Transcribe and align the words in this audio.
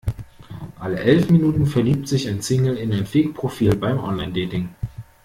Alle 0.79 0.97
elf 0.97 1.29
Minuten 1.29 1.67
verliebt 1.67 2.07
sich 2.07 2.27
ein 2.27 2.41
Single 2.41 2.75
in 2.75 2.91
ein 2.91 3.05
Fake-Profil 3.05 3.75
beim 3.75 3.99
Online-Dating. 3.99 4.73